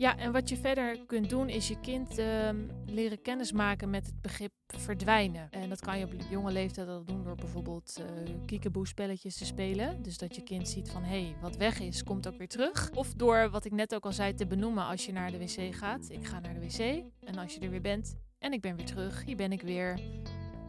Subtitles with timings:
[0.00, 2.56] Ja, en wat je verder kunt doen is je kind ehm,
[2.86, 5.50] leren kennismaken met het begrip verdwijnen.
[5.50, 10.02] En dat kan je op jonge leeftijd al doen door bijvoorbeeld uh, kiekeboe-spelletjes te spelen.
[10.02, 12.90] Dus dat je kind ziet van, hé, hey, wat weg is, komt ook weer terug.
[12.94, 15.74] Of door, wat ik net ook al zei, te benoemen als je naar de wc
[15.74, 16.10] gaat.
[16.10, 17.04] Ik ga naar de wc.
[17.24, 20.00] En als je er weer bent en ik ben weer terug, hier ben ik weer.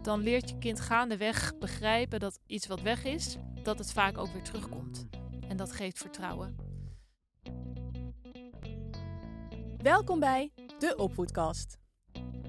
[0.02, 4.34] Dan leert je kind gaandeweg begrijpen dat iets wat weg is, dat het vaak ook
[4.34, 5.05] weer terugkomt.
[5.48, 6.71] En dat geeft vertrouwen.
[9.82, 11.78] Welkom bij de Opvoedkast.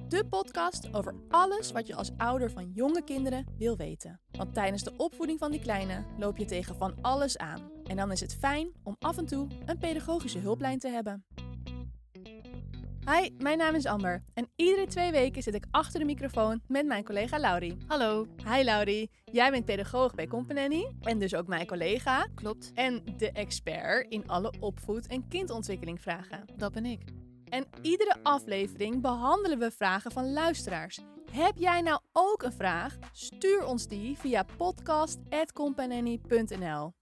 [0.08, 4.20] De podcast over alles wat je als ouder van jonge kinderen wil weten.
[4.30, 7.70] Want tijdens de opvoeding van die kleine loop je tegen van alles aan.
[7.84, 11.24] En dan is het fijn om af en toe een pedagogische hulplijn te hebben.
[13.10, 16.86] Hi, mijn naam is Amber en iedere twee weken zit ik achter de microfoon met
[16.86, 17.76] mijn collega Laurie.
[17.86, 18.26] Hallo.
[18.44, 22.26] Hi Laurie, jij bent pedagoog bij Companany en dus ook mijn collega.
[22.34, 22.70] Klopt.
[22.74, 26.44] En de expert in alle opvoed- en kindontwikkelingvragen.
[26.56, 27.00] Dat ben ik.
[27.52, 31.00] En iedere aflevering behandelen we vragen van luisteraars.
[31.30, 32.98] Heb jij nou ook een vraag?
[33.12, 36.92] Stuur ons die via podcast.companany.nl.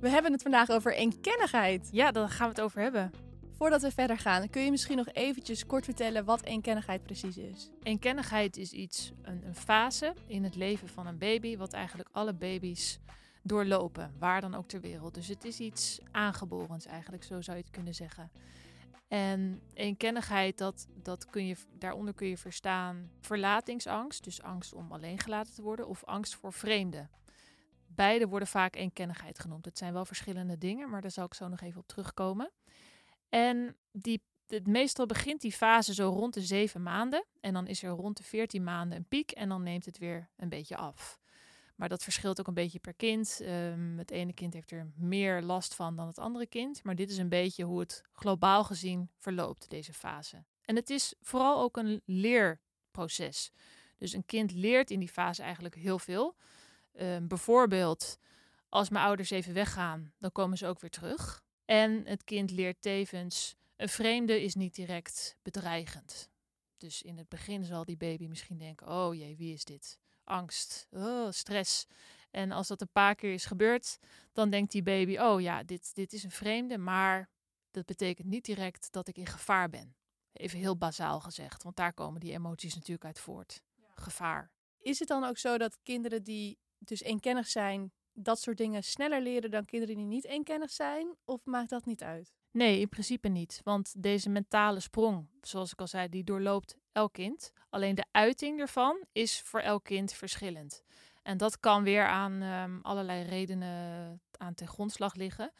[0.00, 1.88] We hebben het vandaag over eenkennigheid.
[1.92, 3.10] Ja, daar gaan we het over hebben.
[3.50, 7.70] Voordat we verder gaan, kun je misschien nog eventjes kort vertellen wat eenkennigheid precies is?
[7.82, 12.34] Eenkennigheid is iets, een, een fase in het leven van een baby, wat eigenlijk alle
[12.34, 12.98] baby's
[13.42, 15.14] doorlopen, waar dan ook ter wereld.
[15.14, 18.30] Dus het is iets aangeborens eigenlijk, zo zou je het kunnen zeggen.
[19.12, 25.18] En eenkennigheid, dat, dat kun je, daaronder kun je verstaan verlatingsangst, dus angst om alleen
[25.18, 27.10] gelaten te worden, of angst voor vreemden.
[27.86, 29.64] Beide worden vaak eenkennigheid genoemd.
[29.64, 32.50] Het zijn wel verschillende dingen, maar daar zal ik zo nog even op terugkomen.
[33.28, 37.24] En die, het, meestal begint die fase zo rond de zeven maanden.
[37.40, 40.28] En dan is er rond de veertien maanden een piek en dan neemt het weer
[40.36, 41.20] een beetje af.
[41.82, 43.40] Maar dat verschilt ook een beetje per kind.
[43.42, 46.84] Um, het ene kind heeft er meer last van dan het andere kind.
[46.84, 50.44] Maar dit is een beetje hoe het globaal gezien verloopt, deze fase.
[50.64, 53.50] En het is vooral ook een leerproces.
[53.98, 56.36] Dus een kind leert in die fase eigenlijk heel veel.
[56.92, 58.18] Um, bijvoorbeeld,
[58.68, 61.42] als mijn ouders even weggaan, dan komen ze ook weer terug.
[61.64, 66.30] En het kind leert tevens, een vreemde is niet direct bedreigend.
[66.76, 70.00] Dus in het begin zal die baby misschien denken: oh jee, wie is dit?
[70.32, 71.86] Angst, oh, stress.
[72.30, 73.98] En als dat een paar keer is gebeurd,
[74.32, 77.30] dan denkt die baby: oh ja, dit, dit is een vreemde, maar
[77.70, 79.96] dat betekent niet direct dat ik in gevaar ben.
[80.32, 83.62] Even heel bazaal gezegd, want daar komen die emoties natuurlijk uit voort.
[83.94, 84.50] Gevaar.
[84.78, 89.20] Is het dan ook zo dat kinderen die dus eenkennig zijn, dat soort dingen sneller
[89.20, 91.16] leren dan kinderen die niet eenkennig zijn?
[91.24, 92.32] Of maakt dat niet uit?
[92.50, 93.60] Nee, in principe niet.
[93.64, 97.52] Want deze mentale sprong, zoals ik al zei, die doorloopt elk kind.
[97.70, 100.82] Alleen de uiting ervan is voor elk kind verschillend.
[101.22, 105.52] En dat kan weer aan um, allerlei redenen aan ten grondslag liggen.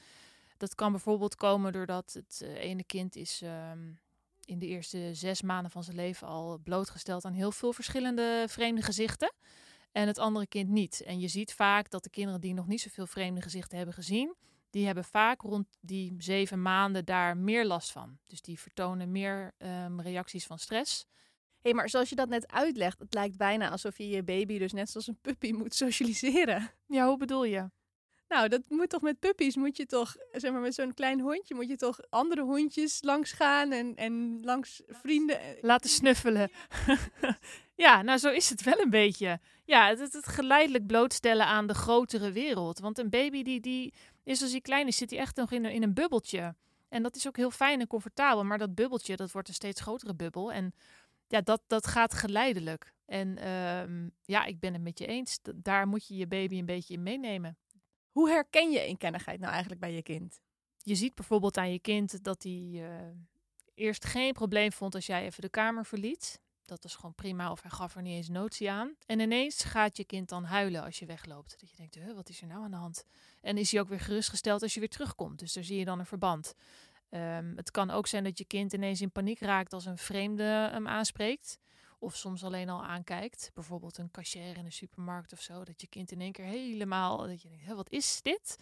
[0.57, 3.99] Dat kan bijvoorbeeld komen doordat het uh, ene kind is um,
[4.45, 8.83] in de eerste zes maanden van zijn leven al blootgesteld aan heel veel verschillende vreemde
[8.83, 9.33] gezichten.
[9.93, 11.03] En het andere kind niet.
[11.03, 14.35] En je ziet vaak dat de kinderen die nog niet zoveel vreemde gezichten hebben gezien,
[14.71, 18.19] die hebben vaak rond die zeven maanden daar meer last van.
[18.27, 21.07] Dus die vertonen meer um, reacties van stress.
[21.63, 24.59] Hé, hey, maar zoals je dat net uitlegt, het lijkt bijna alsof je je baby
[24.59, 26.71] dus net zoals een puppy moet socialiseren.
[26.87, 27.71] Ja, hoe bedoel je?
[28.33, 31.55] Nou, dat moet toch met puppies, moet je toch, zeg maar met zo'n klein hondje,
[31.55, 35.39] moet je toch andere hondjes langs gaan en, en langs vrienden.
[35.61, 36.51] Laten snuffelen.
[37.85, 39.41] ja, nou zo is het wel een beetje.
[39.65, 42.79] Ja, het, het, geleidelijk blootstellen aan de grotere wereld.
[42.79, 43.95] Want een baby die, die
[44.25, 46.55] is als hij klein is, zit hij echt nog in een, in een bubbeltje.
[46.89, 48.45] En dat is ook heel fijn en comfortabel.
[48.45, 50.53] Maar dat bubbeltje, dat wordt een steeds grotere bubbel.
[50.53, 50.75] En
[51.29, 52.93] ja, dat, dat gaat geleidelijk.
[53.07, 55.39] En uh, ja, ik ben het met je eens.
[55.55, 57.57] Daar moet je je baby een beetje in meenemen.
[58.13, 60.41] Hoe herken je eenkennigheid nou eigenlijk bij je kind?
[60.79, 62.89] Je ziet bijvoorbeeld aan je kind dat hij uh,
[63.75, 66.41] eerst geen probleem vond als jij even de kamer verliet.
[66.65, 68.95] Dat is gewoon prima, of hij gaf er niet eens notie aan.
[69.07, 71.61] En ineens gaat je kind dan huilen als je wegloopt.
[71.61, 73.05] Dat je denkt, huh, wat is er nou aan de hand?
[73.41, 75.39] En is hij ook weer gerustgesteld als je weer terugkomt.
[75.39, 76.55] Dus daar zie je dan een verband.
[77.11, 80.43] Um, het kan ook zijn dat je kind ineens in paniek raakt als een vreemde
[80.43, 81.59] hem aanspreekt.
[82.03, 83.51] Of soms alleen al aankijkt.
[83.55, 85.65] Bijvoorbeeld een cashier in een supermarkt of zo.
[85.65, 87.17] Dat je kind in één keer helemaal.
[87.17, 88.57] Dat je denkt, wat is dit?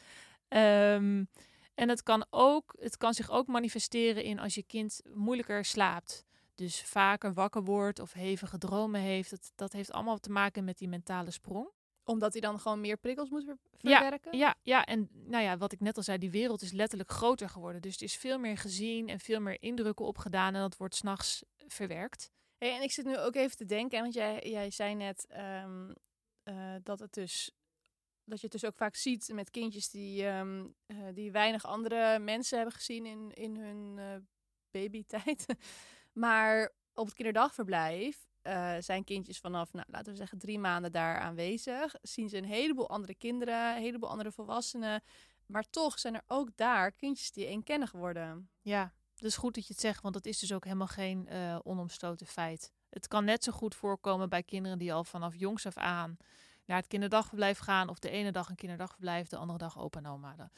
[0.48, 1.28] Um,
[1.74, 6.24] en het kan, ook, het kan zich ook manifesteren in als je kind moeilijker slaapt.
[6.54, 9.30] Dus vaker wakker wordt of hevige dromen heeft.
[9.30, 11.70] Dat, dat heeft allemaal te maken met die mentale sprong
[12.04, 13.44] omdat hij dan gewoon meer prikkels moet
[13.78, 14.38] verwerken?
[14.38, 17.10] Ja, ja, ja, en nou ja, wat ik net al zei, die wereld is letterlijk
[17.10, 17.82] groter geworden.
[17.82, 21.44] Dus er is veel meer gezien en veel meer indrukken opgedaan en dat wordt s'nachts
[21.66, 22.30] verwerkt.
[22.60, 25.26] En ik zit nu ook even te denken, want jij, jij zei net
[25.64, 25.94] um,
[26.44, 27.50] uh, dat het dus
[28.24, 32.18] dat je het dus ook vaak ziet met kindjes die, um, uh, die weinig andere
[32.18, 34.16] mensen hebben gezien in, in hun uh,
[34.70, 35.46] babytijd.
[36.24, 38.28] maar op het kinderdagverblijf
[38.78, 41.94] zijn kindjes vanaf, nou, laten we zeggen, drie maanden daar aanwezig.
[42.02, 45.02] Zien ze een heleboel andere kinderen, een heleboel andere volwassenen.
[45.46, 48.50] Maar toch zijn er ook daar kindjes die eenkennig worden.
[48.60, 51.28] Ja, dat is goed dat je het zegt, want dat is dus ook helemaal geen
[51.30, 52.72] uh, onomstoten feit.
[52.90, 56.16] Het kan net zo goed voorkomen bij kinderen die al vanaf jongs af aan
[56.64, 57.88] naar het kinderdagverblijf gaan.
[57.88, 60.52] Of de ene dag een kinderdagverblijf, de andere dag opa en.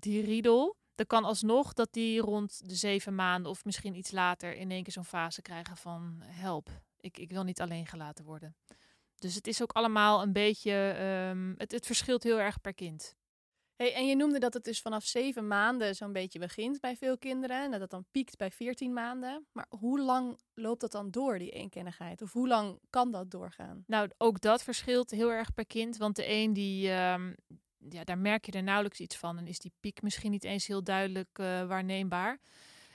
[0.00, 4.56] Die riedel, dan kan alsnog dat die rond de zeven maanden of misschien iets later
[4.56, 6.70] in één keer zo'n fase krijgen van help.
[7.00, 8.56] Ik, ik wil niet alleen gelaten worden.
[9.14, 10.96] Dus het is ook allemaal een beetje,
[11.30, 13.16] um, het, het verschilt heel erg per kind.
[13.78, 17.18] Hey, en je noemde dat het dus vanaf zeven maanden zo'n beetje begint bij veel
[17.18, 17.64] kinderen.
[17.64, 19.46] En dat het dan piekt bij veertien maanden.
[19.52, 22.22] Maar hoe lang loopt dat dan door, die eenkennigheid?
[22.22, 23.84] Of hoe lang kan dat doorgaan?
[23.86, 25.96] Nou, ook dat verschilt heel erg per kind.
[25.96, 27.34] Want de een, die, um,
[27.88, 29.38] ja, daar merk je er nauwelijks iets van.
[29.38, 32.38] En is die piek misschien niet eens heel duidelijk uh, waarneembaar.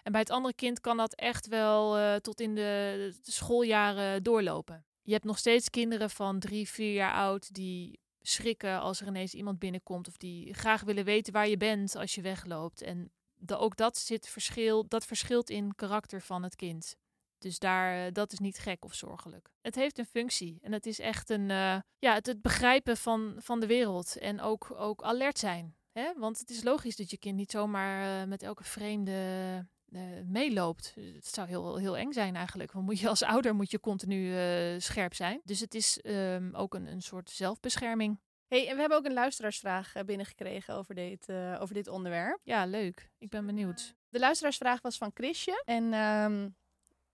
[0.01, 4.85] En bij het andere kind kan dat echt wel uh, tot in de schooljaren doorlopen.
[5.01, 9.33] Je hebt nog steeds kinderen van drie, vier jaar oud die schrikken als er ineens
[9.33, 12.81] iemand binnenkomt of die graag willen weten waar je bent als je wegloopt.
[12.81, 16.95] En de, ook dat zit verschil, dat verschilt in karakter van het kind.
[17.37, 19.49] Dus daar, dat is niet gek of zorgelijk.
[19.61, 23.59] Het heeft een functie en het is echt een, uh, ja, het, begrijpen van, van
[23.59, 25.75] de wereld en ook, ook alert zijn.
[25.91, 26.13] Hè?
[26.15, 30.95] Want het is logisch dat je kind niet zomaar uh, met elke vreemde uh, meeloopt.
[30.95, 32.71] Het zou heel, heel eng zijn eigenlijk.
[32.71, 35.41] Want moet je als ouder moet je continu uh, scherp zijn.
[35.43, 38.19] Dus het is um, ook een, een soort zelfbescherming.
[38.47, 42.39] Hey, en we hebben ook een luisteraarsvraag binnengekregen over dit, uh, over dit onderwerp.
[42.43, 43.09] Ja, leuk.
[43.17, 43.95] Ik ben benieuwd.
[44.09, 45.61] De luisteraarsvraag was van Chrisje.
[45.65, 46.55] En um,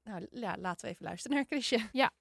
[0.04, 1.80] nou, ja, laten we even luisteren naar Chrisje.
[1.92, 2.12] Ja.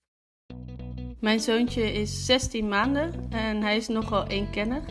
[1.20, 4.84] Mijn zoontje is 16 maanden en hij is nogal eenkennig.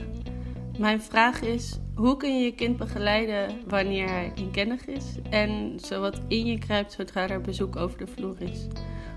[0.78, 6.22] Mijn vraag is: hoe kun je je kind begeleiden wanneer hij inkennig is en zowat
[6.28, 8.68] in je kruipt zodra er bezoek over de vloer is?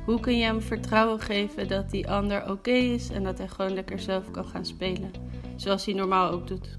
[0.05, 3.75] Hoe kun je hem vertrouwen geven dat die ander oké is en dat hij gewoon
[3.75, 5.13] lekker zelf kan gaan spelen,
[5.57, 6.79] zoals hij normaal ook doet?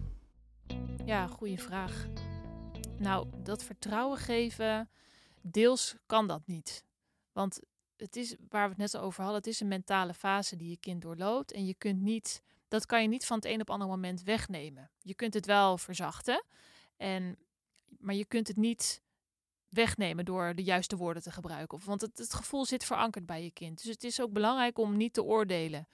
[1.05, 2.07] Ja, goede vraag.
[2.97, 4.89] Nou, dat vertrouwen geven,
[5.41, 6.85] deels kan dat niet.
[7.31, 7.59] Want
[7.97, 10.77] het is waar we het net over hadden, het is een mentale fase die je
[10.77, 13.69] kind doorloopt en je kunt niet dat kan je niet van het een op het
[13.69, 14.91] andere moment wegnemen.
[15.01, 16.43] Je kunt het wel verzachten,
[16.97, 17.37] en,
[17.99, 19.01] maar je kunt het niet
[19.69, 21.79] wegnemen door de juiste woorden te gebruiken.
[21.85, 23.83] Want het, het gevoel zit verankerd bij je kind.
[23.83, 25.87] Dus het is ook belangrijk om niet te oordelen.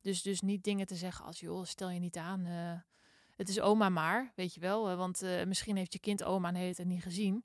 [0.00, 2.46] Dus, dus niet dingen te zeggen als, joh, stel je niet aan.
[2.46, 2.72] Uh,
[3.36, 4.90] het is oma maar, weet je wel.
[4.90, 7.44] Uh, want uh, misschien heeft je kind oma een hele tijd niet gezien.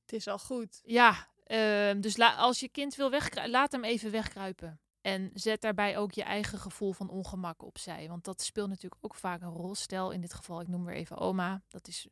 [0.00, 0.80] Het is al goed.
[0.82, 4.80] Ja, ehm, dus als je kind wil wegkruipen, laat hem even wegkruipen.
[5.00, 8.08] En zet daarbij ook je eigen gevoel van ongemak opzij.
[8.08, 9.74] Want dat speelt natuurlijk ook vaak een rol.
[9.74, 11.62] Stel in dit geval, ik noem weer even oma.
[11.68, 12.08] Dat is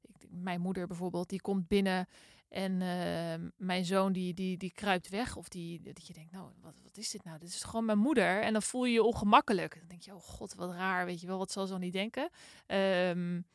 [0.00, 1.28] ik, mijn moeder bijvoorbeeld.
[1.28, 2.08] Die komt binnen
[2.48, 5.36] en uh, mijn zoon die, die, die kruipt weg.
[5.36, 7.38] Of die, dat je denkt, nou, wat, wat is dit nou?
[7.38, 8.42] Dit is gewoon mijn moeder.
[8.42, 9.78] En dan voel je je ongemakkelijk.
[9.78, 11.06] Dan denk je, oh god, wat raar.
[11.06, 12.30] Weet je wel, wat zal ze dan niet denken?
[12.66, 13.46] Um,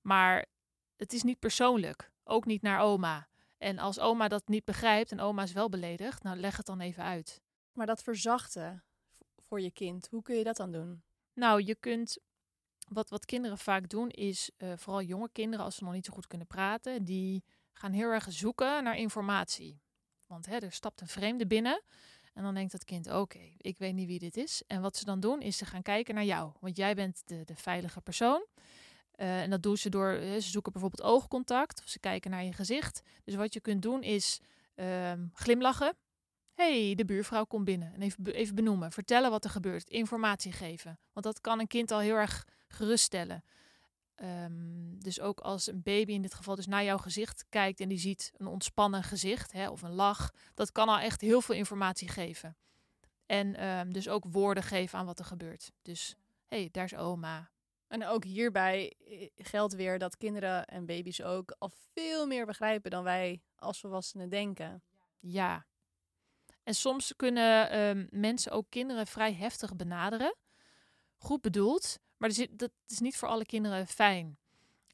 [0.00, 0.46] maar
[0.96, 2.10] het is niet persoonlijk.
[2.24, 3.28] Ook niet naar oma.
[3.58, 6.80] En als oma dat niet begrijpt en oma is wel beledigd, nou leg het dan
[6.80, 7.40] even uit.
[7.72, 8.84] Maar dat verzachten
[9.38, 11.02] voor je kind, hoe kun je dat dan doen?
[11.34, 12.18] Nou, je kunt.
[12.88, 16.12] Wat, wat kinderen vaak doen is, uh, vooral jonge kinderen, als ze nog niet zo
[16.12, 19.80] goed kunnen praten, die gaan heel erg zoeken naar informatie.
[20.26, 21.82] Want hè, er stapt een vreemde binnen.
[22.32, 24.62] En dan denkt dat kind, oké, ik weet niet wie dit is.
[24.66, 26.52] En wat ze dan doen, is ze gaan kijken naar jou.
[26.60, 28.46] Want jij bent de, de veilige persoon.
[29.16, 31.80] Uh, en dat doen ze door, uh, ze zoeken bijvoorbeeld oogcontact.
[31.80, 33.02] Of ze kijken naar je gezicht.
[33.24, 34.40] Dus wat je kunt doen is
[34.76, 35.96] uh, glimlachen
[36.54, 37.94] hey, de buurvrouw komt binnen.
[37.94, 40.98] En even, even benoemen, vertellen wat er gebeurt, informatie geven.
[41.12, 43.44] Want dat kan een kind al heel erg geruststellen.
[44.16, 47.88] Um, dus ook als een baby in dit geval dus naar jouw gezicht kijkt en
[47.88, 51.54] die ziet een ontspannen gezicht hè, of een lach, dat kan al echt heel veel
[51.54, 52.56] informatie geven.
[53.26, 55.72] En um, dus ook woorden geven aan wat er gebeurt.
[55.82, 56.16] Dus
[56.46, 57.50] hé, hey, daar is oma.
[57.86, 62.90] En ook hierbij eh, geldt weer dat kinderen en baby's ook al veel meer begrijpen
[62.90, 64.82] dan wij als volwassenen denken.
[65.18, 65.66] Ja,
[66.62, 70.36] en soms kunnen um, mensen ook kinderen vrij heftig benaderen.
[71.16, 74.36] Goed bedoeld, maar dat is niet voor alle kinderen fijn.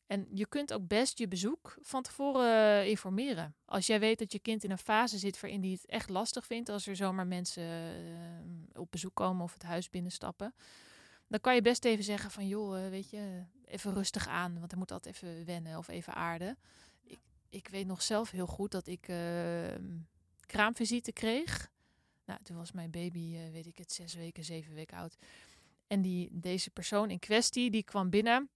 [0.06, 3.54] En je kunt ook best je bezoek van tevoren informeren.
[3.64, 6.46] Als jij weet dat je kind in een fase zit waarin hij het echt lastig
[6.46, 10.54] vindt als er zomaar mensen uh, op bezoek komen of het huis binnenstappen.
[11.26, 14.70] Dan kan je best even zeggen van joh, uh, weet je, even rustig aan, want
[14.70, 16.58] hij moet altijd even wennen of even aarden.
[17.02, 19.16] Ik, ik weet nog zelf heel goed dat ik uh,
[20.48, 21.70] kraamvisite kreeg.
[22.24, 25.16] Nou, toen was mijn baby, uh, weet ik het, zes weken, zeven weken oud.
[25.86, 28.50] En die, deze persoon in kwestie, die kwam binnen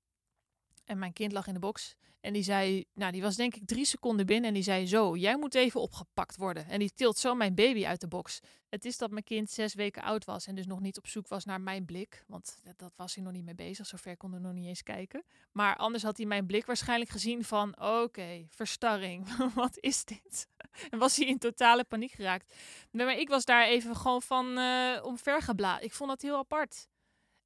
[0.85, 1.97] En mijn kind lag in de box.
[2.23, 4.49] En die zei, nou, die was denk ik drie seconden binnen.
[4.49, 6.69] En die zei zo, jij moet even opgepakt worden.
[6.69, 8.41] En die tilt zo mijn baby uit de box.
[8.69, 10.47] Het is dat mijn kind zes weken oud was.
[10.47, 12.25] En dus nog niet op zoek was naar mijn blik.
[12.27, 13.87] Want dat, was hij nog niet mee bezig.
[13.87, 15.25] Zover kon hij nog niet eens kijken.
[15.53, 17.81] Maar anders had hij mijn blik waarschijnlijk gezien van...
[17.81, 19.37] Oké, verstarring.
[19.55, 20.49] Wat is dit?
[20.91, 22.55] En was hij in totale paniek geraakt.
[22.91, 25.85] Maar ik was daar even gewoon van uh, omvergeblazen.
[25.85, 26.89] Ik vond dat heel apart.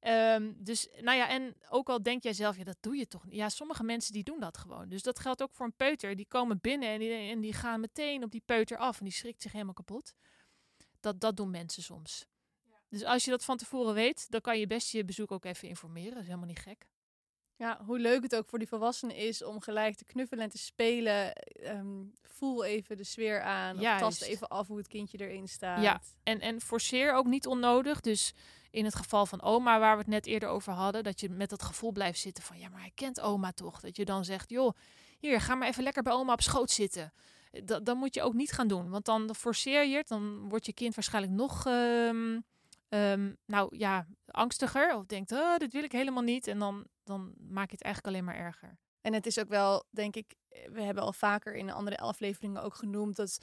[0.01, 3.25] Um, dus nou ja, en ook al denk jij zelf, ja, dat doe je toch
[3.25, 3.35] niet.
[3.35, 4.89] Ja, sommige mensen die doen dat gewoon.
[4.89, 6.15] Dus dat geldt ook voor een peuter.
[6.15, 9.13] Die komen binnen en die, en die gaan meteen op die peuter af en die
[9.13, 10.13] schrikt zich helemaal kapot.
[10.99, 12.25] Dat, dat doen mensen soms.
[12.63, 12.79] Ja.
[12.89, 15.67] Dus als je dat van tevoren weet, dan kan je best je bezoek ook even
[15.67, 16.11] informeren.
[16.11, 16.87] Dat is helemaal niet gek.
[17.55, 20.57] Ja, hoe leuk het ook voor die volwassenen is om gelijk te knuffelen en te
[20.57, 21.33] spelen.
[21.63, 23.79] Um, voel even de sfeer aan.
[23.79, 25.83] Ja, tast even af hoe het kindje erin staat.
[25.83, 28.01] Ja, en, en forceer ook niet onnodig.
[28.01, 28.33] Dus
[28.71, 31.49] in het geval van oma, waar we het net eerder over hadden, dat je met
[31.49, 33.79] dat gevoel blijft zitten van ja, maar hij kent oma toch.
[33.79, 34.75] Dat je dan zegt, joh,
[35.19, 37.13] hier, ga maar even lekker bij oma op schoot zitten.
[37.63, 40.65] Dat, dan moet je ook niet gaan doen, want dan forceer je het, dan wordt
[40.65, 42.43] je kind waarschijnlijk nog, um,
[42.89, 44.95] um, nou ja, angstiger.
[44.95, 46.47] Of denkt, oh, dit wil ik helemaal niet.
[46.47, 48.77] En dan, dan maak je het eigenlijk alleen maar erger.
[49.01, 50.35] En het is ook wel, denk ik,
[50.71, 53.37] we hebben al vaker in andere afleveringen ook genoemd dat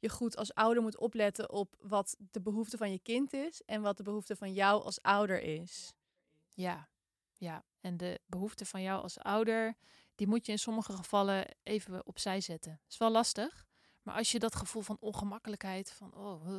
[0.00, 3.82] je goed als ouder moet opletten op wat de behoefte van je kind is en
[3.82, 5.92] wat de behoefte van jou als ouder is.
[6.54, 6.88] Ja,
[7.36, 7.64] ja.
[7.80, 9.76] En de behoefte van jou als ouder,
[10.14, 12.70] die moet je in sommige gevallen even opzij zetten.
[12.70, 13.66] Dat is wel lastig.
[14.02, 16.58] Maar als je dat gevoel van ongemakkelijkheid, van oh,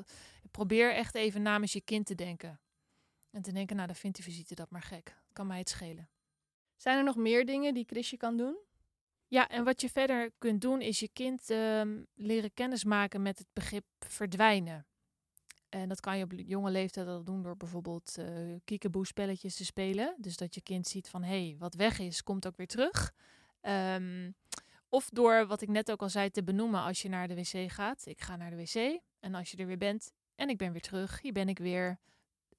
[0.51, 2.59] probeer echt even namens je kind te denken.
[3.31, 5.17] En te denken, nou, dan vindt die visite dat maar gek.
[5.33, 6.09] Kan mij het schelen.
[6.75, 8.57] Zijn er nog meer dingen die Chrisje kan doen?
[9.31, 13.47] Ja, en wat je verder kunt doen is je kind um, leren kennismaken met het
[13.53, 14.85] begrip verdwijnen.
[15.69, 20.15] En dat kan je op jonge leeftijd al doen door bijvoorbeeld uh, kiekeboe-spelletjes te spelen.
[20.17, 23.13] Dus dat je kind ziet van, hé, hey, wat weg is, komt ook weer terug.
[23.61, 24.35] Um,
[24.89, 27.71] of door, wat ik net ook al zei, te benoemen als je naar de wc
[27.71, 28.05] gaat.
[28.05, 30.81] Ik ga naar de wc en als je er weer bent en ik ben weer
[30.81, 31.99] terug, hier ben ik weer.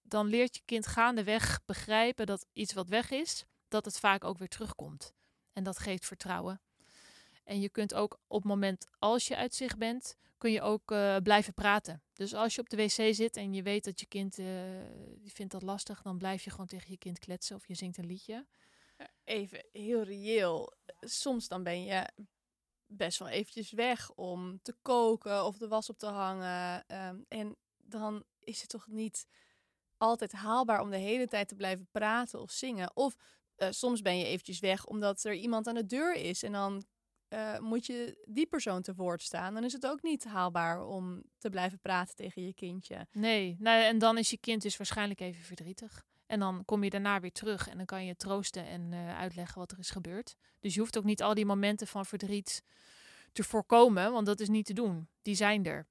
[0.02, 4.38] Dan leert je kind gaandeweg begrijpen dat iets wat weg is, dat het vaak ook
[4.38, 5.14] weer terugkomt.
[5.52, 6.60] En dat geeft vertrouwen.
[7.44, 10.90] En je kunt ook op het moment als je uit zich bent, kun je ook
[10.90, 12.02] uh, blijven praten.
[12.12, 14.46] Dus als je op de wc zit en je weet dat je kind uh,
[15.16, 17.98] die vindt dat lastig, dan blijf je gewoon tegen je kind kletsen of je zingt
[17.98, 18.46] een liedje.
[19.24, 20.72] Even heel reëel.
[21.00, 22.08] Soms dan ben je
[22.86, 26.84] best wel eventjes weg om te koken of de was op te hangen.
[27.08, 29.26] Um, en dan is het toch niet
[29.96, 32.96] altijd haalbaar om de hele tijd te blijven praten of zingen.
[32.96, 33.16] Of
[33.62, 36.84] uh, soms ben je eventjes weg omdat er iemand aan de deur is en dan
[37.28, 39.54] uh, moet je die persoon te woord staan.
[39.54, 43.06] Dan is het ook niet haalbaar om te blijven praten tegen je kindje.
[43.12, 46.04] Nee, nou, en dan is je kind dus waarschijnlijk even verdrietig.
[46.26, 49.58] En dan kom je daarna weer terug en dan kan je troosten en uh, uitleggen
[49.58, 50.36] wat er is gebeurd.
[50.60, 52.62] Dus je hoeft ook niet al die momenten van verdriet
[53.32, 55.08] te voorkomen, want dat is niet te doen.
[55.22, 55.86] Die zijn er.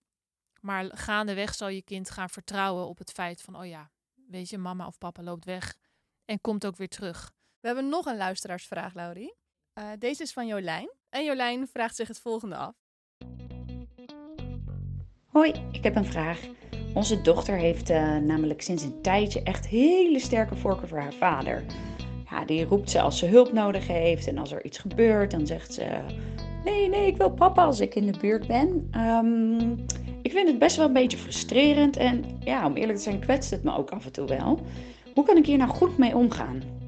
[0.61, 3.91] Maar gaandeweg zal je kind gaan vertrouwen op het feit van, oh ja,
[4.27, 5.75] weet je, mama of papa loopt weg
[6.25, 7.33] en komt ook weer terug.
[7.61, 9.35] We hebben nog een luisteraarsvraag, Laurie.
[9.79, 10.91] Uh, deze is van Jolijn.
[11.09, 12.75] En Jolijn vraagt zich het volgende af.
[15.25, 16.39] Hoi, ik heb een vraag.
[16.93, 21.63] Onze dochter heeft uh, namelijk sinds een tijdje echt hele sterke voorkeur voor haar vader.
[22.29, 25.47] Ja, die roept ze als ze hulp nodig heeft en als er iets gebeurt, dan
[25.47, 25.99] zegt ze:
[26.63, 28.89] Nee, nee, ik wil papa als ik in de buurt ben.
[28.95, 29.85] Um,
[30.21, 33.51] ik vind het best wel een beetje frustrerend en ja, om eerlijk te zijn, kwetst
[33.51, 34.59] het me ook af en toe wel.
[35.13, 36.80] Hoe kan ik hier nou goed mee omgaan?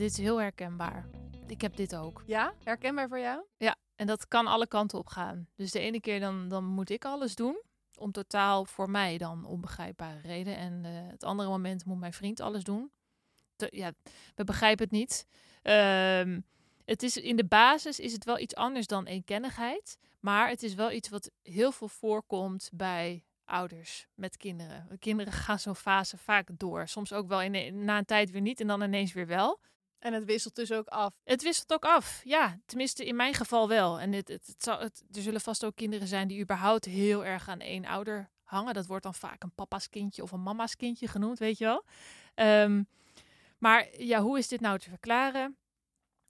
[0.00, 1.06] Dit is heel herkenbaar.
[1.46, 2.22] Ik heb dit ook.
[2.26, 3.44] Ja, herkenbaar voor jou?
[3.56, 5.48] Ja, en dat kan alle kanten op gaan.
[5.56, 7.62] Dus de ene keer dan, dan moet ik alles doen.
[7.96, 10.56] Om totaal voor mij dan onbegrijpbare reden.
[10.56, 12.90] En uh, het andere moment moet mijn vriend alles doen.
[13.56, 13.92] ja,
[14.34, 15.26] we begrijpen het niet.
[15.62, 16.44] Um,
[16.84, 19.98] het is, in de basis is het wel iets anders dan eenkennigheid.
[20.20, 24.98] Maar het is wel iets wat heel veel voorkomt bij ouders met kinderen.
[24.98, 26.88] Kinderen gaan zo'n fase vaak door.
[26.88, 29.60] Soms ook wel in, na een tijd weer niet en dan ineens weer wel.
[30.00, 31.12] En het wisselt dus ook af.
[31.24, 32.58] Het wisselt ook af, ja.
[32.66, 34.00] Tenminste, in mijn geval wel.
[34.00, 37.24] En het, het, het, zal, het, er zullen vast ook kinderen zijn die überhaupt heel
[37.24, 38.74] erg aan één ouder hangen.
[38.74, 41.84] Dat wordt dan vaak een papa's kindje of een mama's kindje genoemd, weet je wel.
[42.62, 42.88] Um,
[43.58, 45.56] maar ja, hoe is dit nou te verklaren?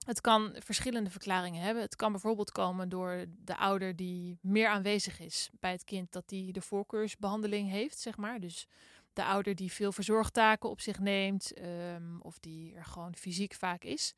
[0.05, 1.83] Het kan verschillende verklaringen hebben.
[1.83, 6.29] Het kan bijvoorbeeld komen door de ouder die meer aanwezig is bij het kind, dat
[6.29, 8.41] die de voorkeursbehandeling heeft, zeg maar.
[8.41, 8.67] Dus
[9.12, 13.85] de ouder die veel verzorgtaken op zich neemt, um, of die er gewoon fysiek vaak
[13.85, 14.14] is.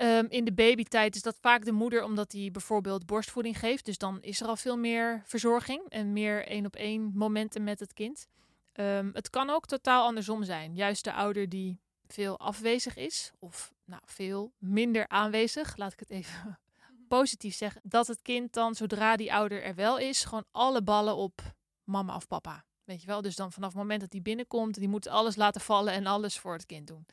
[0.00, 3.84] Um, in de babytijd is dat vaak de moeder, omdat die bijvoorbeeld borstvoeding geeft.
[3.84, 7.80] Dus dan is er al veel meer verzorging en meer één op één momenten met
[7.80, 8.26] het kind.
[8.74, 10.74] Um, het kan ook totaal andersom zijn.
[10.74, 15.76] Juist de ouder die veel afwezig is, of nou, veel minder aanwezig.
[15.76, 16.58] Laat ik het even
[17.08, 17.80] positief zeggen.
[17.84, 22.14] Dat het kind dan, zodra die ouder er wel is, gewoon alle ballen op mama
[22.14, 22.64] of papa.
[22.88, 23.22] Weet je wel?
[23.22, 26.38] Dus dan vanaf het moment dat die binnenkomt, die moet alles laten vallen en alles
[26.38, 27.06] voor het kind doen.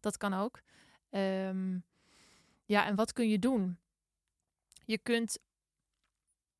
[0.00, 0.60] Dat kan ook.
[1.10, 1.78] Ehm,
[2.64, 3.78] ja, en wat kun je doen?
[4.84, 5.38] Je kunt,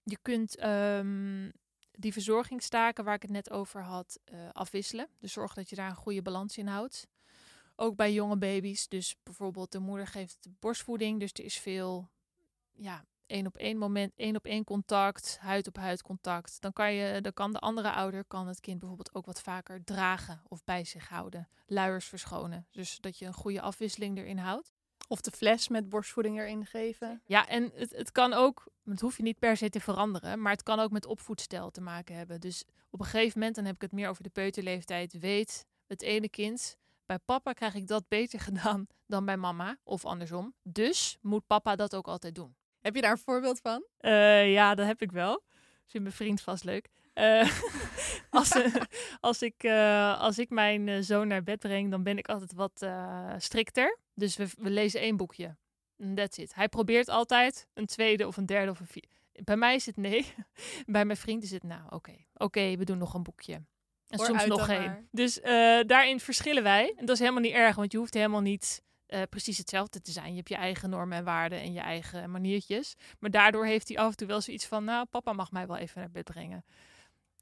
[0.02, 1.50] je kunt ehm,
[1.90, 5.08] die verzorgingstaken waar ik het net over had eh, afwisselen.
[5.18, 7.06] Dus zorg dat je daar een goede balans in houdt.
[7.76, 8.88] Ook bij jonge baby's.
[8.88, 11.20] Dus bijvoorbeeld de moeder geeft borstvoeding.
[11.20, 12.10] Dus er is veel
[12.72, 16.60] ja, één op één moment, één op één contact, huid op huid contact.
[16.60, 19.84] Dan kan, je, dan kan de andere ouder kan het kind bijvoorbeeld ook wat vaker
[19.84, 21.48] dragen of bij zich houden.
[21.66, 22.66] Luiers verschonen.
[22.70, 24.72] Dus dat je een goede afwisseling erin houdt.
[25.08, 27.22] Of de fles met borstvoeding erin geven.
[27.26, 30.52] Ja, en het, het kan ook, het hoef je niet per se te veranderen, maar
[30.52, 32.40] het kan ook met opvoedstijl te maken hebben.
[32.40, 36.02] Dus op een gegeven moment, dan heb ik het meer over de peuterleeftijd, weet het
[36.02, 40.54] ene kind, bij papa krijg ik dat beter gedaan dan bij mama, of andersom.
[40.62, 42.54] Dus moet papa dat ook altijd doen.
[42.80, 43.84] Heb je daar een voorbeeld van?
[44.00, 45.42] Uh, ja, dat heb ik wel.
[45.86, 46.88] Vindt mijn vriend vast leuk.
[47.14, 47.50] Uh,
[48.30, 48.74] als, uh,
[49.20, 49.64] als, ik,
[50.18, 52.86] als ik mijn zoon naar bed breng, dan ben ik altijd wat
[53.36, 53.98] strikter.
[54.14, 55.56] Dus we, we lezen één boekje.
[56.14, 56.54] That's it.
[56.54, 59.08] Hij probeert altijd een tweede of een derde of een vierde.
[59.32, 60.26] Bij mij is het nee.
[60.86, 61.94] Bij mijn vriend is het nou, oké.
[61.94, 62.26] Okay.
[62.34, 63.52] Oké, we doen nog een boekje.
[63.52, 65.08] En Hoor soms nog geen.
[65.10, 65.40] Dus
[65.86, 66.94] daarin verschillen wij.
[66.96, 70.12] En dat is helemaal niet erg, want je hoeft helemaal niet uh, precies hetzelfde te
[70.12, 70.30] zijn.
[70.30, 72.94] Je hebt je eigen normen en waarden en je eigen maniertjes.
[73.18, 75.76] Maar daardoor heeft hij af en toe wel zoiets van, nou, papa mag mij wel
[75.76, 76.64] even naar bed brengen.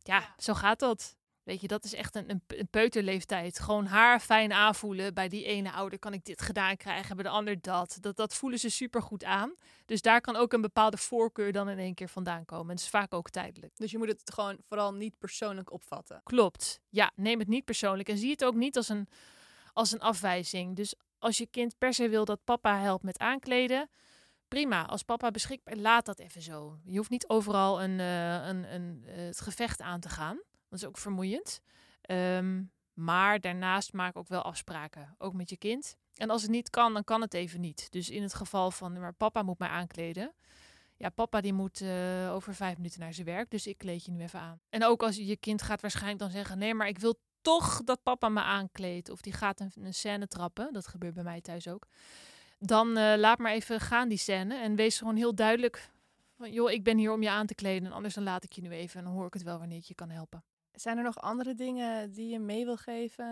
[0.03, 1.17] Ja, zo gaat dat.
[1.49, 3.59] Weet je, dat is echt een, een, peuterleeftijd.
[3.59, 5.15] Gewoon haar fijn aanvoelen.
[5.15, 7.99] Bij die ene ouder kan ik dit gedaan krijgen, bij de ander dat.
[8.01, 9.55] Dat, dat voelen ze super goed aan.
[9.87, 12.65] Dus daar kan ook een bepaalde voorkeur dan in één keer vandaan komen.
[12.65, 13.77] En het is vaak ook tijdelijk.
[13.77, 16.21] Dus je moet het gewoon vooral niet persoonlijk opvatten.
[16.25, 16.81] Klopt.
[16.89, 18.09] Ja, neem het niet persoonlijk.
[18.09, 19.09] En zie het ook niet als een,
[19.73, 20.77] als een afwijzing.
[20.77, 23.89] Dus als je kind per se wil dat papa helpt met aankleden,
[24.49, 24.87] prima.
[24.87, 26.79] Als papa beschikbaar, laat dat even zo.
[26.85, 30.43] Je hoeft niet overal een, uh, een, een, uh, het gevecht aan te gaan.
[30.69, 31.61] Dat is ook vermoeiend.
[32.11, 35.97] Um, maar daarnaast maak ook wel afspraken, ook met je kind.
[36.15, 37.91] En als het niet kan, dan kan het even niet.
[37.91, 40.35] Dus in het geval van, maar papa moet mij aankleden.
[40.97, 44.11] Ja, papa die moet uh, over vijf minuten naar zijn werk, dus ik kleed je
[44.11, 44.61] nu even aan.
[44.69, 48.03] En ook als je kind gaat waarschijnlijk dan zeggen, nee, maar ik wil toch dat
[48.03, 51.69] papa me aankleedt of die gaat een, een scène trappen, dat gebeurt bij mij thuis
[51.69, 51.87] ook,
[52.59, 55.91] dan uh, laat maar even gaan die scène en wees gewoon heel duidelijk
[56.37, 58.53] van, joh, ik ben hier om je aan te kleden en anders dan laat ik
[58.53, 60.45] je nu even en dan hoor ik het wel wanneer ik je kan helpen.
[60.73, 63.27] Zijn er nog andere dingen die je mee wil geven?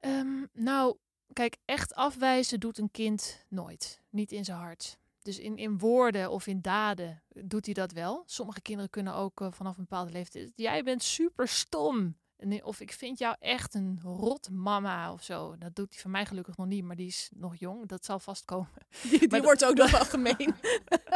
[0.00, 0.96] Um, nou,
[1.32, 4.02] kijk, echt afwijzen doet een kind nooit.
[4.10, 4.98] Niet in zijn hart.
[5.22, 8.22] Dus in, in woorden of in daden doet hij dat wel.
[8.26, 10.52] Sommige kinderen kunnen ook uh, vanaf een bepaalde leeftijd.
[10.54, 12.16] Jij bent super stom.
[12.62, 15.56] Of ik vind jou echt een rot mama of zo.
[15.58, 17.88] Dat doet hij van mij gelukkig nog niet, maar die is nog jong.
[17.88, 18.70] Dat zal vast komen.
[19.10, 20.54] Die, die wordt ook nog wel gemeen.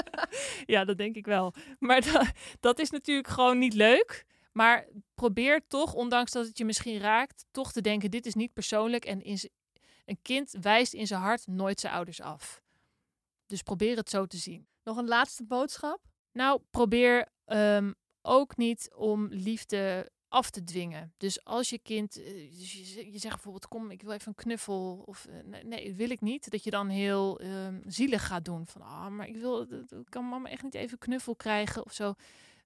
[0.66, 1.54] ja, dat denk ik wel.
[1.78, 2.30] Maar dat,
[2.61, 4.24] dat is natuurlijk gewoon niet leuk.
[4.52, 8.52] Maar probeer toch, ondanks dat het je misschien raakt, toch te denken: dit is niet
[8.52, 9.04] persoonlijk.
[9.04, 9.38] En in
[10.04, 12.62] een kind wijst in zijn hart nooit zijn ouders af.
[13.46, 14.66] Dus probeer het zo te zien.
[14.85, 16.00] Nog een laatste boodschap?
[16.33, 21.12] Nou, probeer um, ook niet om liefde af te dwingen.
[21.16, 22.14] Dus als je kind,
[22.59, 25.03] dus je, zegt bijvoorbeeld, kom, ik wil even een knuffel.
[25.07, 26.51] Of nee, nee wil ik niet.
[26.51, 28.66] Dat je dan heel um, zielig gaat doen.
[28.66, 29.66] Van, ah, maar ik wil,
[30.09, 32.14] kan mama echt niet even knuffel krijgen of zo.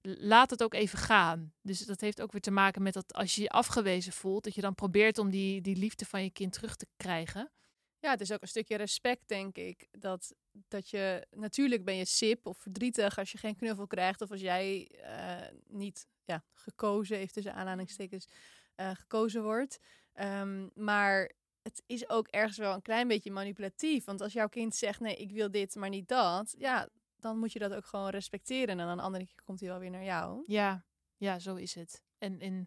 [0.01, 1.53] Laat het ook even gaan.
[1.61, 4.55] Dus dat heeft ook weer te maken met dat als je je afgewezen voelt, dat
[4.55, 7.51] je dan probeert om die, die liefde van je kind terug te krijgen.
[7.99, 9.87] Ja, het is ook een stukje respect, denk ik.
[9.91, 14.21] Dat, dat je, natuurlijk ben je sip of verdrietig als je geen knuffel krijgt.
[14.21, 18.27] Of als jij uh, niet ja, gekozen, heeft tussen aanhalingstekens,
[18.75, 19.79] uh, gekozen wordt.
[20.13, 24.05] Um, maar het is ook ergens wel een klein beetje manipulatief.
[24.05, 26.55] Want als jouw kind zegt, nee, ik wil dit, maar niet dat.
[26.57, 28.67] Ja, dan moet je dat ook gewoon respecteren.
[28.67, 30.43] En dan een andere keer komt hij wel weer naar jou.
[30.47, 30.85] Ja,
[31.17, 32.01] ja, zo is het.
[32.17, 32.63] En, en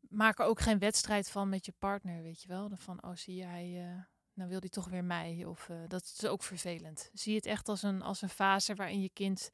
[0.00, 2.70] maak er ook geen wedstrijd van met je partner, weet je wel.
[2.76, 3.68] Van, oh, zie jij...
[3.68, 4.02] Uh
[4.38, 5.44] nou wil hij toch weer mij.
[5.44, 7.10] Of uh, dat is ook vervelend.
[7.12, 9.50] Zie het echt als een, als een fase waarin je kind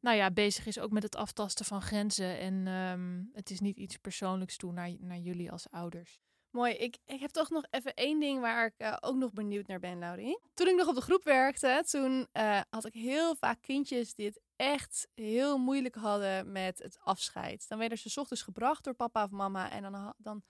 [0.00, 2.38] nou ja, bezig is ook met het aftasten van grenzen.
[2.38, 6.20] En um, het is niet iets persoonlijks toe naar, naar jullie als ouders.
[6.50, 6.74] Mooi.
[6.74, 9.78] Ik, ik heb toch nog even één ding waar ik uh, ook nog benieuwd naar
[9.78, 10.40] ben, Laurie.
[10.54, 14.26] Toen ik nog op de groep werkte, toen uh, had ik heel vaak kindjes die
[14.26, 17.68] het echt heel moeilijk hadden met het afscheid.
[17.68, 20.42] Dan werden ze ochtends gebracht door papa of mama en dan, dan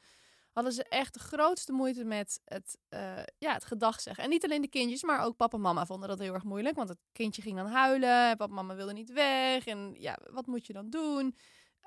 [0.52, 4.24] hadden ze echt de grootste moeite met het, uh, ja, het gedag zeggen.
[4.24, 6.76] En niet alleen de kindjes, maar ook papa en mama vonden dat heel erg moeilijk.
[6.76, 9.66] Want het kindje ging dan huilen, papa en mama wilden niet weg.
[9.66, 11.36] En ja, wat moet je dan doen?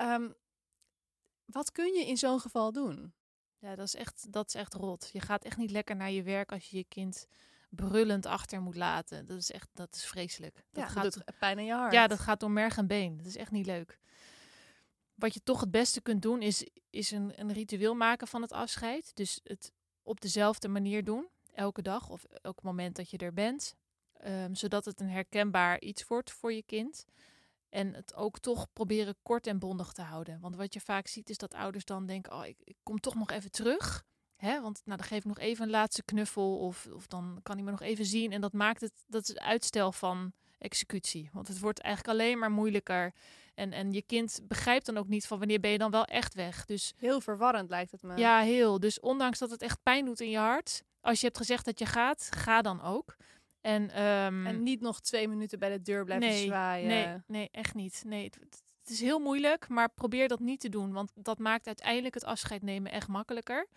[0.02, 0.36] Um,
[1.46, 3.14] wat kun je in zo'n geval doen?
[3.58, 5.10] Ja, dat is, echt, dat is echt rot.
[5.14, 7.28] Je gaat echt niet lekker naar je werk als je je kind
[7.70, 9.26] brullend achter moet laten.
[9.26, 10.66] Dat is echt, dat is vreselijk.
[10.72, 11.94] Dat ja, gaat, dat pijn in je hart.
[11.94, 13.18] ja, dat gaat door merg en been.
[13.18, 14.00] Dat is echt niet leuk.
[15.22, 18.52] Wat je toch het beste kunt doen, is, is een, een ritueel maken van het
[18.52, 19.12] afscheid.
[19.16, 19.72] Dus het
[20.04, 23.76] op dezelfde manier doen, elke dag of elk moment dat je er bent.
[24.14, 27.06] Ehm, zodat het een herkenbaar iets wordt voor je kind.
[27.70, 30.40] En het ook toch proberen kort en bondig te houden.
[30.40, 33.16] Want wat je vaak ziet is dat ouders dan denken: Oh, ik, ik kom toch
[33.16, 34.06] nog even terug.
[34.36, 34.62] Hè?
[34.62, 36.58] Want nou, dan geef ik nog even een laatste knuffel.
[36.58, 38.32] Of, of dan kan hij me nog even zien.
[38.32, 41.30] En dat maakt het, dat is het uitstel van executie.
[41.34, 43.14] Want het wordt eigenlijk alleen maar moeilijker.
[43.54, 46.34] En, en je kind begrijpt dan ook niet van wanneer ben je dan wel echt
[46.34, 46.66] weg.
[46.66, 48.18] Dus Heel verwarrend lijkt het me.
[48.18, 48.80] ja, heel.
[48.80, 50.84] Dus ondanks dat het echt pijn doet in je hart.
[51.02, 53.16] Als je hebt gezegd dat je gaat, ga dan ook.
[53.62, 56.88] En, ehm, En niet nog twee minuten bij de deur blijven nee, zwaaien.
[56.88, 58.04] Nee, nee, echt niet.
[58.06, 58.36] Nee, het,
[58.82, 60.94] het is heel moeilijk, maar probeer dat niet te doen.
[60.94, 63.68] Want dat maakt uiteindelijk het afscheid nemen echt makkelijker.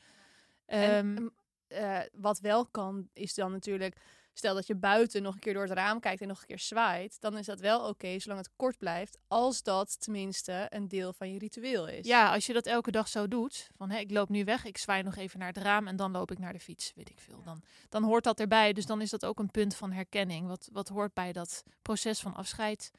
[0.66, 1.28] En, Ehm,
[1.66, 3.96] eh, wat wel kan, is dan natuurlijk...
[4.36, 6.58] Stel dat je buiten nog een keer door het raam kijkt en nog een keer
[6.58, 7.20] zwaait.
[7.20, 9.18] Dan is dat wel oké, zolang het kort blijft.
[9.28, 12.06] Als dat tenminste een deel van je ritueel is.
[12.06, 14.78] ja, als je dat elke dag zo doet, van hé, ik loop nu weg, ik
[14.78, 17.20] zwaai nog even naar het raam en dan loop ik naar de fiets, weet ik
[17.20, 17.42] veel.
[17.44, 18.72] Dan, dan hoort dat erbij.
[18.72, 22.20] Dus dan is dat ook een punt van herkenning, wat, wat hoort bij dat proces
[22.20, 22.90] van afscheid.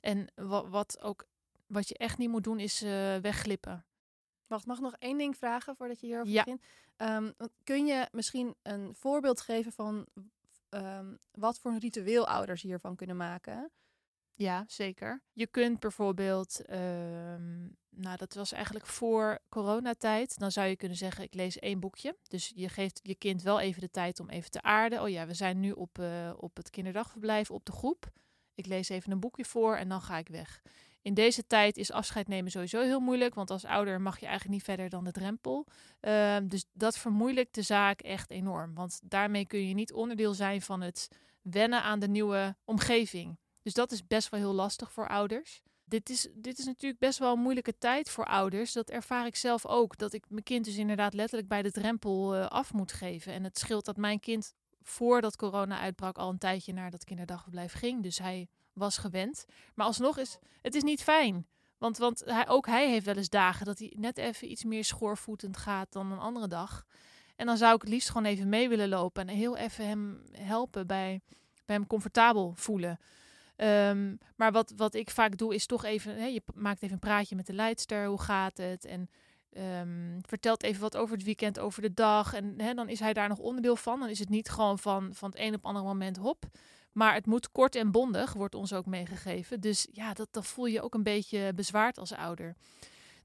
[0.00, 1.26] En wat, wat ook,
[1.66, 3.84] wat je echt niet moet doen, is eh, wegglippen.
[4.46, 6.42] Wacht, mag ik nog één ding vragen voordat je hierover Ja.
[6.44, 6.62] begint?
[6.96, 7.30] Ehm,
[7.64, 10.06] kun je misschien een voorbeeld geven van
[10.68, 13.70] ehm, wat voor een ritueel ouders hiervan kunnen maken?
[14.34, 15.22] Ja, zeker.
[15.32, 21.24] Je kunt bijvoorbeeld, ehm, nou dat was eigenlijk voor coronatijd, dan zou je kunnen zeggen
[21.24, 22.16] ik lees één boekje.
[22.28, 25.02] Dus je geeft je kind wel even de tijd om even te aarden.
[25.02, 28.10] Oh ja, we zijn nu op, eh, op het kinderdagverblijf, op de groep.
[28.54, 30.62] Ik lees even een boekje voor en dan ga ik weg.
[31.06, 34.54] In deze tijd is afscheid nemen sowieso heel moeilijk, want als ouder mag je eigenlijk
[34.54, 35.66] niet verder dan de drempel.
[36.00, 40.62] Ehm, dus dat vermoeilijkt de zaak echt enorm, want daarmee kun je niet onderdeel zijn
[40.62, 41.08] van het
[41.42, 43.38] wennen aan de nieuwe omgeving.
[43.62, 45.62] Dus dat is best wel heel lastig voor ouders.
[45.84, 48.72] Dit is, dit is natuurlijk best wel een moeilijke tijd voor ouders.
[48.72, 49.98] Dat ervaar ik zelf ook.
[49.98, 53.32] Dat ik mijn kind dus inderdaad letterlijk bij de drempel eh, af moet geven.
[53.32, 57.72] En het scheelt dat mijn kind voordat corona uitbrak al een tijdje naar dat kinderdagverblijf
[57.72, 58.02] ging.
[58.02, 59.46] Dus hij was gewend.
[59.74, 61.46] Maar alsnog is het is niet fijn.
[61.78, 64.84] Want, want hij, ook hij heeft wel eens dagen dat hij net even iets meer
[64.84, 66.86] schoorvoetend gaat dan een andere dag.
[67.36, 70.22] En dan zou ik het liefst gewoon even mee willen lopen en heel even hem
[70.32, 71.20] helpen bij,
[71.64, 72.98] bij hem comfortabel voelen.
[73.56, 76.98] Ehm, maar wat, wat ik vaak doe, is toch even, hè, je maakt even een
[76.98, 78.84] praatje met de leidster, hoe gaat het?
[78.84, 79.10] En
[79.52, 82.34] ehm, vertelt even wat over het weekend, over de dag.
[82.34, 84.00] En hè, dan is hij daar nog onderdeel van.
[84.00, 86.44] Dan is het niet gewoon van, van het een op het andere moment hop.
[86.96, 89.60] Maar het moet kort en bondig, wordt ons ook meegegeven.
[89.60, 92.54] Dus ja, dat, voel je ook een beetje bezwaard als ouder.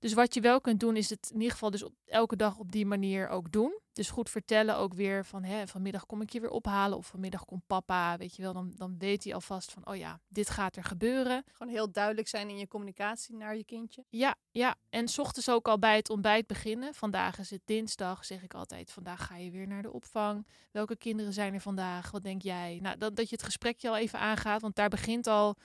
[0.01, 2.57] Dus wat je wel kunt doen, is het in ieder geval dus op, elke dag
[2.57, 3.79] op die manier ook doen.
[3.93, 7.45] Dus goed vertellen ook weer van hè, vanmiddag kom ik je weer ophalen of vanmiddag
[7.45, 8.17] komt papa.
[8.17, 11.43] Weet je wel, dan, dan weet hij alvast van oh ja, dit gaat er gebeuren.
[11.51, 14.05] Gewoon heel duidelijk zijn in je communicatie naar je kindje.
[14.09, 14.75] Ja, ja.
[14.89, 16.93] En 's ochtends ook al bij het ontbijt beginnen.
[16.93, 18.91] Vandaag is het dinsdag, zeg ik altijd.
[18.91, 20.47] Vandaag ga je weer naar de opvang.
[20.71, 22.11] Welke kinderen zijn er vandaag?
[22.11, 22.79] Wat denk jij?
[22.81, 24.61] Nou, dat, dat je het gesprekje al even aangaat.
[24.61, 25.55] Want daar begint al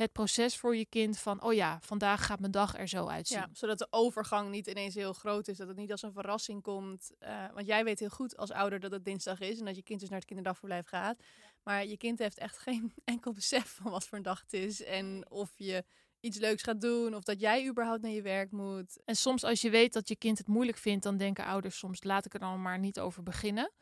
[0.00, 1.42] het proces voor je kind van...
[1.42, 3.38] oh ja, vandaag gaat mijn dag er zo uitzien.
[3.38, 5.56] Ja, zodat de overgang niet ineens heel groot is.
[5.56, 7.12] Dat het niet als een verrassing komt.
[7.18, 9.58] Eh, want jij weet heel goed als ouder dat het dinsdag is.
[9.58, 11.22] En dat je kind dus naar het kinderdagverblijf gaat.
[11.62, 14.82] Maar je kind heeft echt geen enkel besef van wat voor een dag het is.
[14.82, 15.84] En of je
[16.20, 17.14] iets leuks gaat doen.
[17.14, 18.98] Of dat jij überhaupt naar je werk moet.
[19.04, 21.02] En soms als je weet dat je kind het moeilijk vindt...
[21.02, 23.72] dan denken ouders soms, laat ik er dan maar niet over beginnen.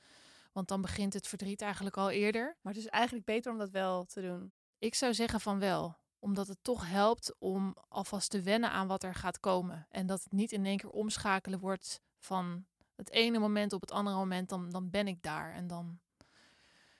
[0.53, 2.57] Want dan begint het verdriet eigenlijk al eerder.
[2.61, 4.53] Maar het is eigenlijk beter om dat wel te doen.
[4.79, 5.97] Ik zou zeggen van wel.
[6.19, 9.87] Omdat het toch helpt om alvast te wennen aan wat er gaat komen.
[9.91, 13.91] En dat het niet in één keer omschakelen wordt van het ene moment op het
[13.91, 14.49] andere moment.
[14.49, 15.53] Dan, dan ben ik daar.
[15.53, 15.99] En dan.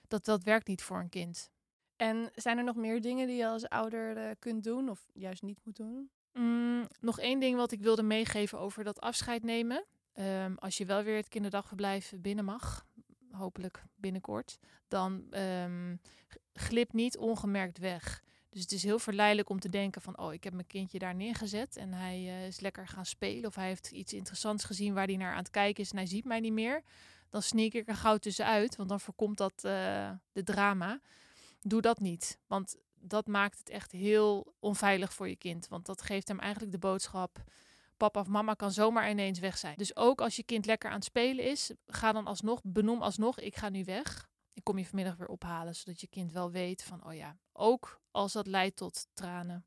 [0.07, 1.51] Dat, dat werkt niet voor een kind.
[1.95, 4.89] En zijn er nog meer dingen die je als ouder eh, kunt doen?
[4.89, 6.09] Of juist niet moet doen?
[6.33, 9.85] Mm, nog één ding wat ik wilde meegeven over dat afscheid nemen.
[10.13, 12.85] Ehm, als je wel weer het kinderdagverblijf binnen mag,
[13.31, 15.95] hopelijk binnenkort, dan ehm,
[16.53, 18.23] glip niet ongemerkt weg.
[18.49, 21.15] Dus het is heel verleidelijk om te denken van, oh, ik heb mijn kindje daar
[21.15, 25.05] neergezet en hij eh, is lekker gaan spelen of hij heeft iets interessants gezien waar
[25.05, 26.83] hij naar aan het kijken is en hij ziet mij niet meer.
[27.29, 30.99] Dan sneak ik er gauw tussenuit, want dan voorkomt dat eh, de drama.
[31.61, 35.67] Doe dat niet, want dat maakt het echt heel onveilig voor je kind.
[35.67, 37.43] Want dat geeft hem eigenlijk de boodschap:
[37.97, 39.77] papa of mama kan zomaar ineens weg zijn.
[39.77, 43.39] Dus ook als je kind lekker aan het spelen is, ga dan alsnog, benoem alsnog:
[43.39, 44.28] ik ga nu weg.
[44.63, 48.33] Kom je vanmiddag weer ophalen, zodat je kind wel weet van: oh ja, ook als
[48.33, 49.65] dat leidt tot tranen,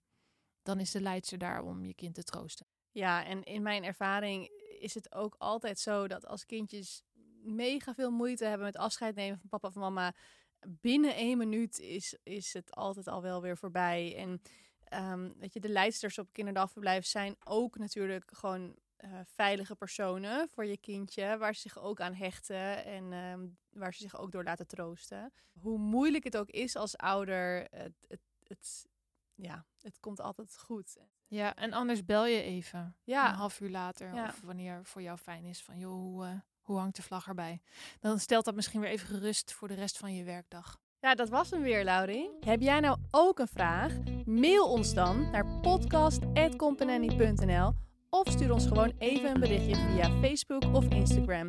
[0.62, 2.66] dan is de leidster daar om je kind te troosten.
[2.90, 7.02] Ja, en in mijn ervaring is het ook altijd zo dat als kindjes
[7.42, 10.14] mega veel moeite hebben met afscheid nemen van papa of mama,
[10.68, 14.16] binnen één minuut is, is het altijd al wel weer voorbij.
[14.16, 14.42] En
[14.84, 20.64] ehm, weet je, de leidsters op kinderdagverblijf zijn ook natuurlijk gewoon eh, veilige personen voor
[20.64, 24.44] je kindje, waar ze zich ook aan hechten en ehm, waar ze zich ook door
[24.44, 25.32] laten troosten.
[25.60, 28.86] Hoe moeilijk het ook is als ouder, het, het, het
[29.34, 30.96] ja, het komt altijd goed.
[31.26, 32.96] Ja, en anders bel je even.
[33.04, 33.28] Ja.
[33.28, 34.14] Een half uur later.
[34.14, 34.28] Ja.
[34.28, 35.62] Of wanneer voor jou fijn is.
[35.62, 37.62] Van joh, hoe, eh, hoe hangt de vlag erbij?
[38.00, 40.80] Dan stelt dat misschien weer even gerust voor de rest van je werkdag.
[40.98, 42.30] Ja, dat was hem weer, Laurie.
[42.40, 43.92] Heb jij nou ook een vraag?
[44.24, 47.72] Mail ons dan naar podcast.companany.nl
[48.14, 51.46] of stuur ons gewoon even een berichtje via Facebook of Instagram.